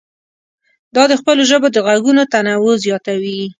[0.95, 3.41] دا د خپلو ژبو د غږونو تنوع زیاتوي.